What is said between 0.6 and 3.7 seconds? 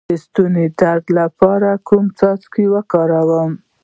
د درد لپاره کوم څاڅکي وکاروم؟